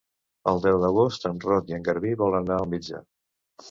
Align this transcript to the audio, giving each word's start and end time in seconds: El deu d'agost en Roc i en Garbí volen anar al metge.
El 0.51 0.61
deu 0.63 0.79
d'agost 0.85 1.29
en 1.33 1.43
Roc 1.45 1.71
i 1.71 1.79
en 1.79 1.87
Garbí 1.91 2.17
volen 2.27 2.43
anar 2.51 2.61
al 2.63 2.71
metge. 2.77 3.09